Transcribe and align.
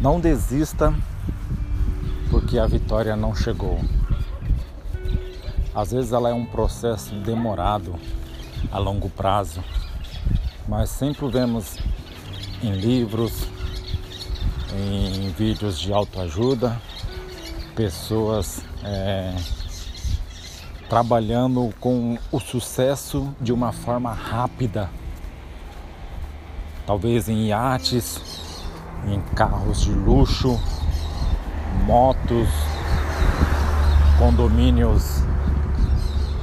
Não 0.00 0.18
desista 0.18 0.94
porque 2.30 2.58
a 2.58 2.66
vitória 2.66 3.14
não 3.14 3.34
chegou. 3.34 3.78
Às 5.74 5.92
vezes 5.92 6.12
ela 6.12 6.30
é 6.30 6.32
um 6.32 6.46
processo 6.46 7.14
demorado 7.16 7.94
a 8.72 8.78
longo 8.78 9.10
prazo, 9.10 9.62
mas 10.66 10.88
sempre 10.88 11.28
vemos 11.28 11.76
em 12.62 12.72
livros, 12.72 13.46
em 14.74 15.28
vídeos 15.32 15.78
de 15.78 15.92
autoajuda, 15.92 16.80
pessoas 17.76 18.64
é, 18.82 19.36
trabalhando 20.88 21.74
com 21.78 22.16
o 22.32 22.40
sucesso 22.40 23.34
de 23.38 23.52
uma 23.52 23.70
forma 23.70 24.14
rápida, 24.14 24.88
talvez 26.86 27.28
em 27.28 27.48
iates, 27.48 28.29
em 29.06 29.20
carros 29.34 29.80
de 29.82 29.92
luxo, 29.92 30.58
motos, 31.84 32.48
condomínios 34.18 35.22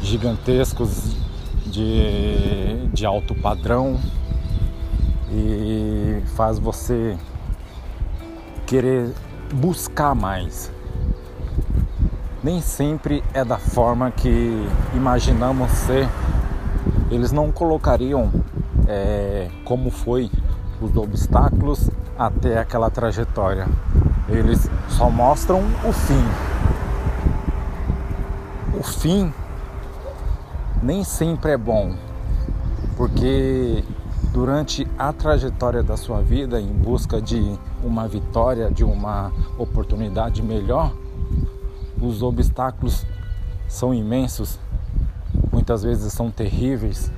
gigantescos 0.02 1.16
de, 1.66 2.88
de 2.94 3.06
alto 3.06 3.36
padrão 3.36 4.00
e 5.32 6.22
faz 6.36 6.58
você 6.58 7.18
querer 8.66 9.14
buscar 9.54 10.16
mais. 10.16 10.72
Nem 12.44 12.62
sempre 12.62 13.24
é 13.34 13.44
da 13.44 13.58
forma 13.58 14.12
que 14.12 14.68
imaginamos 14.96 15.70
ser. 15.72 16.08
Eles 17.12 17.32
não 17.32 17.52
colocariam 17.52 18.31
é, 18.88 19.50
como 19.64 19.90
foi 19.90 20.30
os 20.81 20.95
obstáculos 20.95 21.89
até 22.17 22.59
aquela 22.59 22.89
trajetória. 22.89 23.67
Eles 24.30 24.70
só 24.89 25.09
mostram 25.09 25.61
o 25.88 25.92
fim. 25.92 26.23
O 28.78 28.84
fim 28.84 29.34
nem 30.81 31.03
sempre 31.03 31.52
é 31.52 31.58
bom, 31.58 31.95
porque 32.95 33.84
durante 34.31 34.88
a 34.97 35.11
trajetória 35.11 35.81
da 35.81 35.97
sua 35.97 36.22
vida 36.22 36.61
em 36.61 36.72
busca 36.72 37.22
de 37.22 37.58
uma 37.84 38.08
vitória, 38.08 38.69
de 38.69 38.84
uma 38.84 39.31
oportunidade 39.58 40.44
melhor, 40.44 40.94
os 42.00 42.22
obstáculos 42.22 43.06
são 43.67 43.94
imensos, 43.94 44.59
muitas 45.52 45.84
vezes 45.84 46.14
são 46.14 46.30
terríveis, 46.30 47.12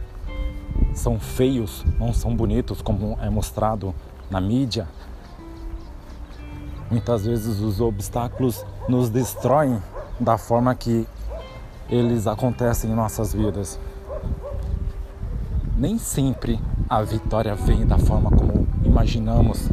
são 1.00 1.20
feios, 1.20 1.86
não 1.98 2.14
são 2.14 2.36
bonitos 2.36 2.82
como 2.82 3.18
é 3.22 3.30
mostrado 3.30 3.96
na 4.30 4.40
mídia. 4.42 4.88
Muitas 6.92 7.26
vezes 7.26 7.60
os 7.60 7.80
obstáculos 7.80 8.66
nos 8.88 9.10
destroem 9.10 9.82
da 10.20 10.38
forma 10.38 10.76
que 10.76 11.08
eles 11.90 12.28
acontecem 12.28 12.92
em 12.92 12.96
nossas 12.96 13.34
vidas. 13.34 13.80
Nem 15.78 15.98
sempre 15.98 16.60
a 16.90 17.02
vitória 17.02 17.56
vem 17.56 17.86
da 17.86 17.98
forma 17.98 18.30
como 18.30 18.68
imaginamos. 18.84 19.70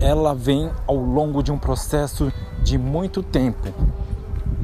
Ela 0.00 0.34
vem 0.34 0.70
ao 0.86 0.96
longo 0.96 1.42
de 1.42 1.52
um 1.52 1.58
processo 1.58 2.32
de 2.62 2.78
muito 2.78 3.22
tempo. 3.22 3.68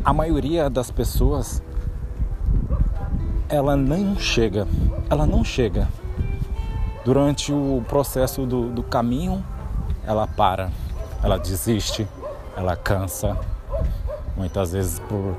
A 0.05 0.13
maioria 0.13 0.71
das 0.71 0.91
pessoas 0.91 1.63
ela 3.53 3.77
não 3.77 4.19
chega, 4.19 4.67
ela 5.11 5.27
não 5.27 5.45
chega. 5.45 5.87
Durante 7.05 7.53
o 7.53 7.85
processo 7.87 8.47
do, 8.47 8.71
do 8.71 8.83
caminho, 8.83 9.45
ela 10.07 10.27
para, 10.27 10.71
ela 11.23 11.39
desiste, 11.39 12.09
ela 12.57 12.75
cansa, 12.75 13.37
muitas 14.35 14.73
vezes 14.73 14.99
por 15.01 15.37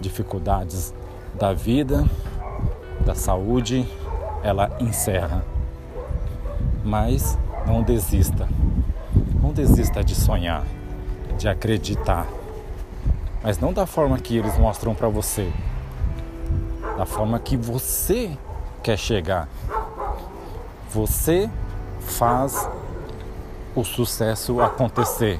dificuldades 0.00 0.94
da 1.34 1.52
vida, 1.52 2.08
da 3.04 3.16
saúde, 3.16 3.84
ela 4.44 4.70
encerra. 4.78 5.44
Mas 6.84 7.36
não 7.66 7.82
desista. 7.82 8.48
Não 9.42 9.52
desista 9.52 10.04
de 10.04 10.14
sonhar, 10.14 10.62
de 11.36 11.48
acreditar. 11.48 12.28
Mas 13.42 13.58
não 13.58 13.72
da 13.72 13.86
forma 13.86 14.16
que 14.18 14.36
eles 14.36 14.56
mostram 14.56 14.94
para 14.94 15.08
você. 15.08 15.50
Da 16.96 17.04
forma 17.04 17.38
que 17.38 17.56
você 17.56 18.36
quer 18.82 18.96
chegar. 18.96 19.48
Você 20.90 21.50
faz 22.00 22.68
o 23.74 23.84
sucesso 23.84 24.60
acontecer. 24.60 25.38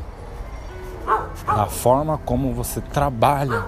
Da 1.46 1.66
forma 1.66 2.18
como 2.18 2.52
você 2.52 2.80
trabalha 2.80 3.64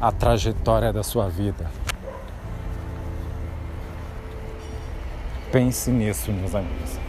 a 0.00 0.10
trajetória 0.10 0.92
da 0.92 1.02
sua 1.02 1.28
vida. 1.28 1.70
Pense 5.52 5.90
nisso, 5.90 6.32
meus 6.32 6.54
amigos. 6.54 7.05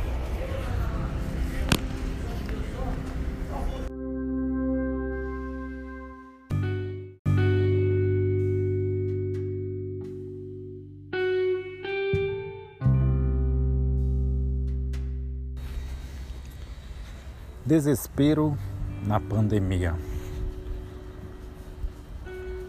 Desespero 17.67 18.57
na 19.05 19.19
pandemia. 19.19 19.93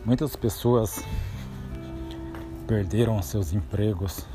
Muitas 0.04 0.34
pessoas 0.34 1.04
perderam 2.66 3.22
seus 3.22 3.52
empregos, 3.52 4.26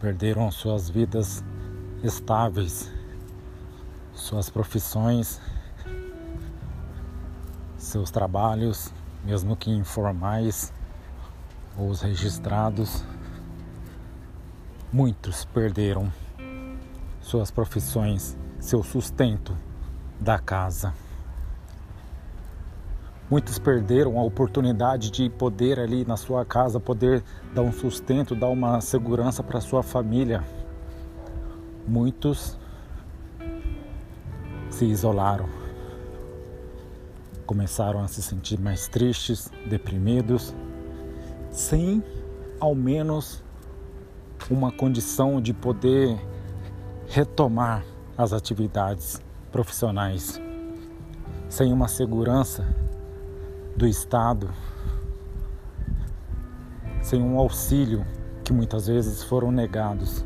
perderam 0.00 0.50
suas 0.50 0.88
vidas 0.88 1.44
estáveis, 2.02 2.90
suas 4.14 4.48
profissões, 4.48 5.42
seus 7.76 8.10
trabalhos, 8.10 8.94
mesmo 9.26 9.54
que 9.54 9.70
informais 9.70 10.72
ou 11.76 11.90
os 11.90 12.00
registrados. 12.00 13.04
Muitos 14.90 15.44
perderam 15.44 16.10
suas 17.20 17.50
profissões, 17.50 18.38
seu 18.62 18.80
sustento 18.80 19.58
da 20.20 20.38
casa. 20.38 20.94
Muitos 23.28 23.58
perderam 23.58 24.20
a 24.20 24.22
oportunidade 24.22 25.10
de 25.10 25.28
poder 25.28 25.80
ali 25.80 26.04
na 26.04 26.16
sua 26.16 26.44
casa 26.44 26.78
poder 26.78 27.24
dar 27.52 27.62
um 27.62 27.72
sustento, 27.72 28.36
dar 28.36 28.48
uma 28.48 28.80
segurança 28.80 29.42
para 29.42 29.60
sua 29.60 29.82
família. 29.82 30.44
Muitos 31.88 32.56
se 34.70 34.84
isolaram. 34.84 35.48
Começaram 37.44 38.00
a 38.00 38.06
se 38.06 38.22
sentir 38.22 38.60
mais 38.60 38.86
tristes, 38.86 39.50
deprimidos, 39.68 40.54
sem 41.50 42.02
ao 42.60 42.76
menos 42.76 43.42
uma 44.48 44.70
condição 44.70 45.40
de 45.40 45.52
poder 45.52 46.16
retomar 47.08 47.91
as 48.16 48.32
atividades 48.32 49.20
profissionais, 49.50 50.40
sem 51.48 51.72
uma 51.72 51.88
segurança 51.88 52.66
do 53.76 53.86
Estado, 53.86 54.50
sem 57.02 57.22
um 57.22 57.38
auxílio 57.38 58.06
que 58.44 58.52
muitas 58.52 58.86
vezes 58.86 59.22
foram 59.24 59.50
negados. 59.50 60.24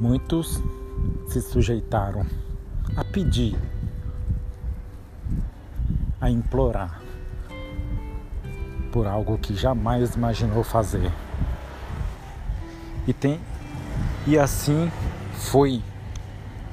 Muitos 0.00 0.60
se 1.28 1.40
sujeitaram 1.40 2.26
a 2.96 3.04
pedir, 3.04 3.58
a 6.20 6.30
implorar 6.30 7.00
por 8.92 9.06
algo 9.06 9.38
que 9.38 9.54
jamais 9.54 10.14
imaginou 10.14 10.62
fazer. 10.62 11.10
E 13.06 13.12
tem 13.12 13.40
e 14.26 14.36
assim 14.36 14.90
foi 15.34 15.82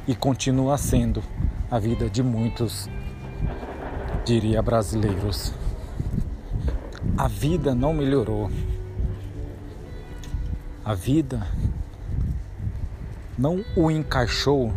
e 0.08 0.16
continua 0.16 0.78
sendo 0.78 1.24
a 1.70 1.78
vida 1.78 2.10
de 2.10 2.24
muitos, 2.24 2.90
diria 4.26 4.62
brasileiros. 4.62 5.54
A 7.16 7.28
vida 7.28 7.76
não 7.76 7.94
melhorou. 7.94 8.50
A 10.84 10.94
vida 10.94 11.48
não 13.38 13.64
o 13.76 13.92
encaixou 13.92 14.74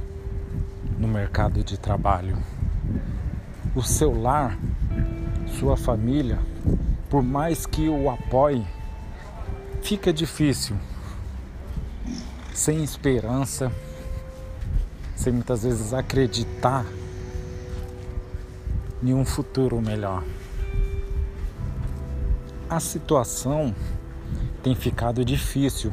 no 0.98 1.08
mercado 1.08 1.64
de 1.64 1.78
trabalho. 1.78 2.36
O 3.74 3.82
seu 3.82 4.20
lar, 4.20 4.58
sua 5.58 5.76
família, 5.76 6.38
por 7.08 7.22
mais 7.22 7.66
que 7.66 7.88
o 7.88 8.10
apoie, 8.10 8.64
fica 9.82 10.12
difícil. 10.12 10.76
Sem 12.56 12.82
esperança, 12.82 13.70
sem 15.14 15.30
muitas 15.30 15.62
vezes 15.62 15.92
acreditar 15.92 16.86
em 19.02 19.12
um 19.12 19.26
futuro 19.26 19.78
melhor. 19.80 20.24
A 22.68 22.80
situação 22.80 23.74
tem 24.62 24.74
ficado 24.74 25.22
difícil, 25.22 25.92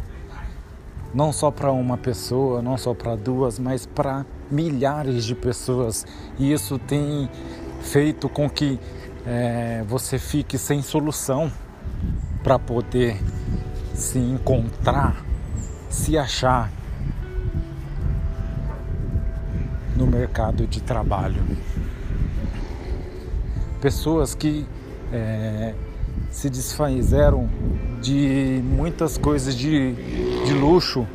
não 1.13 1.33
só 1.33 1.51
para 1.51 1.69
uma 1.71 1.97
pessoa, 1.97 2.61
não 2.61 2.77
só 2.77 2.93
para 2.93 3.15
duas, 3.17 3.59
mas 3.59 3.85
para 3.85 4.25
milhares 4.49 5.25
de 5.25 5.35
pessoas. 5.35 6.05
E 6.39 6.53
isso 6.53 6.79
tem 6.79 7.29
feito 7.81 8.29
com 8.29 8.49
que 8.49 8.79
é, 9.25 9.83
você 9.85 10.17
fique 10.17 10.57
sem 10.57 10.81
solução 10.81 11.51
para 12.41 12.57
poder 12.57 13.21
se 13.93 14.17
encontrar, 14.17 15.23
se 15.93 16.17
achar 16.17 16.71
no 19.95 20.07
mercado 20.07 20.65
de 20.65 20.81
trabalho. 20.81 21.41
Pessoas 23.79 24.33
que 24.33 24.65
é, 25.11 25.75
se 26.31 26.49
desfizeram 26.49 27.47
de 28.01 28.59
muitas 28.63 29.19
coisas 29.19 29.55
de, 29.55 29.93
de 30.45 30.53
luxo, 30.53 31.05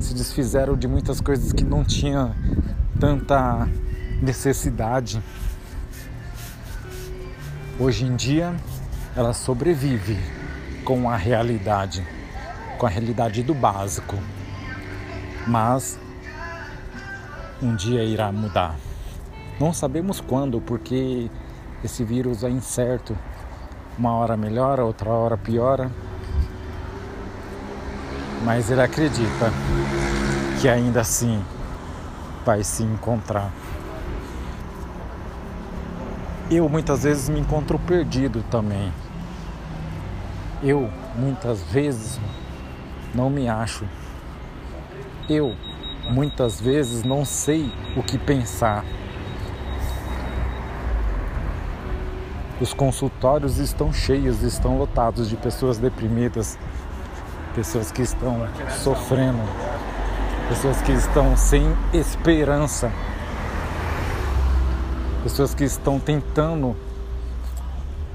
se 0.00 0.12
desfizeram 0.14 0.76
de 0.76 0.88
muitas 0.88 1.20
coisas 1.20 1.52
que 1.52 1.62
não 1.62 1.84
tinha 1.84 2.34
tanta 2.98 3.68
necessidade. 4.20 5.22
Hoje 7.78 8.04
em 8.04 8.16
dia, 8.16 8.52
ela 9.14 9.32
sobrevive 9.32 10.18
com 10.84 11.08
a 11.08 11.16
realidade, 11.16 12.04
com 12.78 12.86
a 12.86 12.88
realidade 12.88 13.42
do 13.42 13.52
básico. 13.52 14.16
Mas 15.46 15.98
um 17.60 17.74
dia 17.74 18.04
irá 18.04 18.30
mudar. 18.30 18.76
Não 19.58 19.72
sabemos 19.72 20.20
quando, 20.20 20.60
porque 20.60 21.28
esse 21.82 22.04
vírus 22.04 22.44
é 22.44 22.48
incerto. 22.48 23.18
Uma 23.98 24.12
hora 24.12 24.36
melhora, 24.36 24.84
outra 24.84 25.10
hora 25.10 25.36
piora. 25.36 25.90
Mas 28.44 28.70
ele 28.70 28.80
acredita 28.80 29.52
que 30.60 30.68
ainda 30.68 31.00
assim 31.00 31.42
vai 32.46 32.62
se 32.62 32.84
encontrar. 32.84 33.52
Eu 36.50 36.68
muitas 36.68 37.02
vezes 37.02 37.28
me 37.28 37.40
encontro 37.40 37.78
perdido 37.80 38.42
também. 38.50 38.92
Eu 40.62 40.88
muitas 41.16 41.60
vezes 41.64 42.18
não 43.14 43.30
me 43.30 43.48
acho. 43.48 43.84
Eu 45.28 45.54
muitas 46.10 46.60
vezes 46.60 47.02
não 47.02 47.24
sei 47.24 47.70
o 47.96 48.02
que 48.02 48.18
pensar. 48.18 48.84
Os 52.60 52.72
consultórios 52.74 53.58
estão 53.58 53.92
cheios, 53.92 54.42
estão 54.42 54.78
lotados 54.78 55.28
de 55.28 55.36
pessoas 55.36 55.78
deprimidas, 55.78 56.58
pessoas 57.54 57.92
que 57.92 58.02
estão 58.02 58.48
sofrendo, 58.82 59.38
pessoas 60.48 60.80
que 60.82 60.92
estão 60.92 61.36
sem 61.36 61.62
esperança, 61.92 62.90
pessoas 65.22 65.54
que 65.54 65.62
estão 65.62 66.00
tentando 66.00 66.74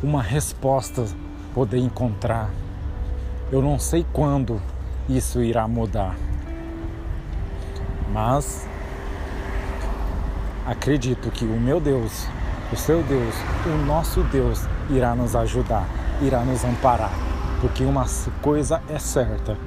uma 0.02 0.22
resposta 0.22 1.06
poder 1.54 1.78
encontrar. 1.78 2.50
Eu 3.50 3.62
não 3.62 3.80
sei 3.80 4.06
quando 4.12 4.62
isso 5.10 5.42
irá 5.42 5.68
mudar. 5.68 6.16
Mas 8.12 8.68
acredito 10.66 11.30
que 11.32 11.46
o 11.46 11.60
meu 11.60 11.80
Deus, 11.80 12.28
o 12.72 12.76
seu 12.76 13.04
Deus, 13.04 13.36
o 13.66 13.86
nosso 13.86 14.24
Deus 14.24 14.62
irá 14.90 15.16
nos 15.16 15.36
ajudar, 15.36 15.88
irá 16.22 16.44
nos 16.44 16.64
amparar. 16.64 17.12
Porque 17.60 17.84
uma 17.84 18.06
coisa 18.42 18.82
é 18.90 19.00
certa, 19.00 19.58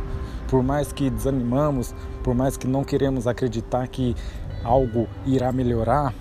por 0.49 0.63
mais 0.63 0.93
que 0.93 1.11
desanimamos, 1.11 1.95
por 2.23 2.35
mais 2.35 2.57
que 2.57 2.67
não 2.67 2.85
queremos 2.85 3.27
acreditar 3.27 3.87
que 3.89 4.15
algo 4.63 5.09
irá 5.25 5.51
melhorar, 5.53 6.13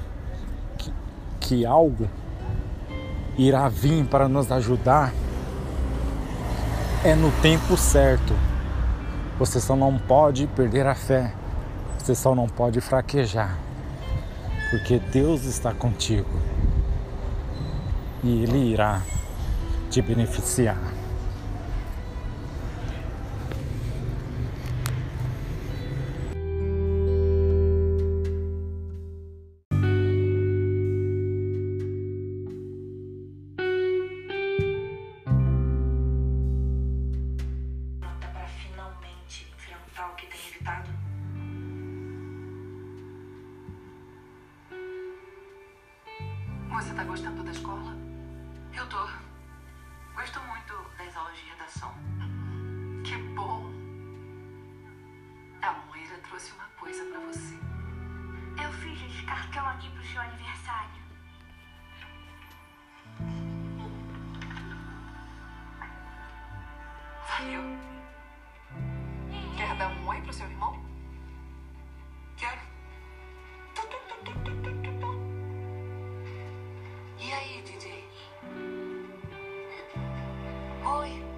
que, 0.77 0.93
que 1.39 1.65
algo 1.65 2.09
irá 3.37 3.67
vir 3.67 4.05
para 4.05 4.27
nos 4.27 4.51
ajudar, 4.51 5.13
é 7.03 7.13
no 7.13 7.31
tempo 7.41 7.77
certo. 7.77 8.33
Você 9.37 9.59
só 9.59 9.75
não 9.75 9.97
pode 9.97 10.47
perder 10.47 10.87
a 10.87 10.95
fé. 10.95 11.33
Você 11.97 12.15
só 12.15 12.35
não 12.35 12.47
pode 12.47 12.79
fraquejar, 12.81 13.57
porque 14.69 14.99
Deus 14.99 15.43
está 15.43 15.73
contigo 15.73 16.29
e 18.23 18.43
Ele 18.43 18.59
irá 18.59 19.01
te 19.89 20.03
beneficiar. 20.03 20.77
Você 46.95 47.01
tá 47.01 47.07
gostando 47.09 47.43
da 47.43 47.51
escola? 47.51 47.93
Eu 48.73 48.87
tô. 48.87 49.14
thôi. 80.95 81.34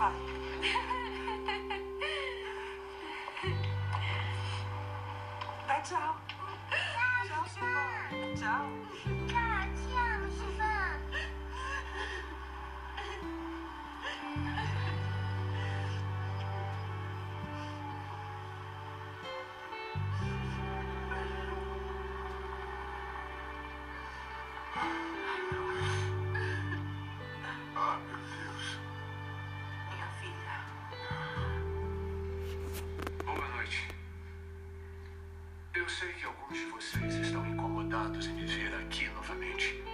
Meu 0.00 0.12
Deus, 7.28 7.56
vai. 7.58 8.10
Dá 8.16 8.34
tchau. 8.34 9.19
Alguns 36.50 36.58
de 36.58 36.66
vocês 36.66 37.14
estão 37.14 37.46
incomodados 37.46 38.26
em 38.26 38.32
me 38.32 38.44
ver 38.44 38.74
aqui 38.74 39.06
novamente. 39.10 39.84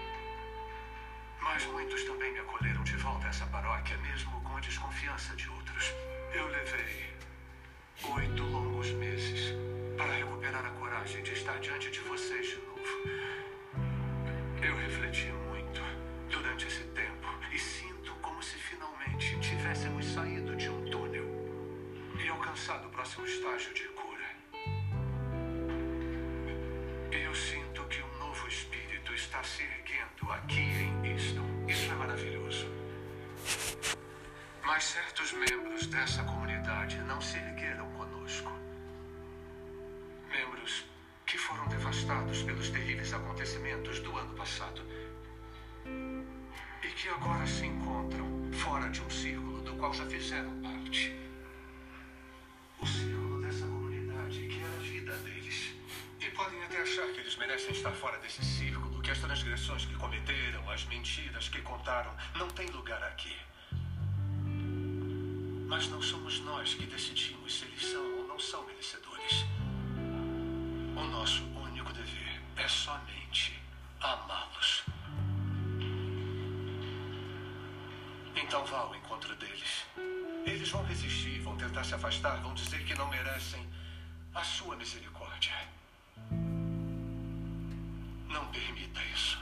Mas 1.42 1.66
muitos 1.66 2.02
também 2.04 2.32
me 2.32 2.38
acolheram 2.38 2.82
de 2.82 2.96
volta 2.96 3.26
a 3.26 3.28
essa 3.28 3.44
paróquia, 3.46 3.98
mesmo 3.98 4.40
com 4.40 4.56
a 4.56 4.60
desconfiança 4.60 5.36
de 5.36 5.50
outros. 5.50 5.92
Eu 6.32 6.46
levei 6.48 7.14
oito 8.16 8.42
longos 8.42 8.90
meses 8.92 9.54
para 9.98 10.12
recuperar 10.14 10.64
a 10.64 10.70
coragem 10.70 11.22
de 11.22 11.32
estar 11.32 11.58
diante 11.60 11.90
de 11.90 12.00
vocês 12.00 12.46
de 12.46 12.56
novo. 12.56 13.10
Eu 14.62 14.76
refleti 14.76 15.26
muito 15.50 15.82
durante 16.30 16.66
esse 16.68 16.84
tempo 16.84 17.28
e 17.52 17.58
sinto 17.58 18.14
como 18.22 18.42
se 18.42 18.56
finalmente 18.56 19.38
tivéssemos 19.40 20.06
saído 20.06 20.56
de 20.56 20.70
um 20.70 20.90
túnel 20.90 21.26
e 22.18 22.28
alcançado 22.28 22.88
o 22.88 22.90
próximo 22.90 23.26
estágio 23.26 23.74
de 23.74 23.95
está 29.36 29.42
se 29.42 29.62
erguendo 29.62 30.32
aqui 30.32 30.60
em 30.60 31.12
Easton. 31.12 31.44
Isso 31.68 31.90
é 31.90 31.94
maravilhoso. 31.94 32.66
Mas 34.64 34.84
certos 34.84 35.32
membros 35.34 35.86
dessa 35.88 36.22
comunidade 36.22 36.96
não 37.02 37.20
se 37.20 37.36
ergueram 37.36 37.90
conosco. 37.92 38.50
Membros 40.30 40.86
que 41.26 41.36
foram 41.36 41.66
devastados 41.68 42.42
pelos 42.44 42.70
terríveis 42.70 43.12
acontecimentos 43.12 44.00
do 44.00 44.16
ano 44.16 44.34
passado. 44.34 44.80
E 45.84 46.88
que 46.88 47.08
agora 47.08 47.46
se 47.46 47.66
encontram 47.66 48.50
fora 48.52 48.88
de 48.88 49.02
um 49.02 49.10
círculo 49.10 49.60
do 49.60 49.74
qual 49.74 49.92
já 49.92 50.06
fizeram 50.06 50.62
parte. 50.62 51.25
Podem 56.36 56.62
até 56.64 56.82
achar 56.82 57.06
que 57.12 57.20
eles 57.20 57.34
merecem 57.36 57.70
estar 57.70 57.92
fora 57.92 58.18
desse 58.18 58.44
círculo, 58.44 59.00
que 59.00 59.10
as 59.10 59.18
transgressões 59.18 59.86
que 59.86 59.94
cometeram, 59.94 60.70
as 60.70 60.84
mentiras 60.84 61.48
que 61.48 61.62
contaram, 61.62 62.14
não 62.34 62.48
têm 62.48 62.66
lugar 62.68 63.02
aqui. 63.04 63.34
Mas 65.66 65.88
não 65.88 66.00
somos 66.02 66.38
nós 66.40 66.74
que 66.74 66.86
decidimos 66.86 67.58
se 67.58 67.64
eles 67.64 67.86
são 67.86 68.18
ou 68.18 68.28
não 68.28 68.38
são 68.38 68.64
merecedores. 68.66 69.46
O 70.94 71.04
nosso 71.04 71.42
único 71.56 71.92
dever 71.92 72.42
é 72.56 72.68
somente 72.68 73.58
amá-los. 74.00 74.84
Então 78.36 78.64
vá 78.66 78.78
ao 78.80 78.94
encontro 78.94 79.34
deles. 79.36 79.86
Eles 80.44 80.68
vão 80.68 80.84
resistir, 80.84 81.40
vão 81.40 81.56
tentar 81.56 81.82
se 81.82 81.94
afastar, 81.94 82.40
vão 82.42 82.54
dizer 82.54 82.84
que 82.84 82.94
não 82.94 83.08
merecem 83.08 83.66
a 84.34 84.44
sua 84.44 84.76
misericórdia 84.76 85.52
permita 88.56 89.00
isso. 89.14 89.38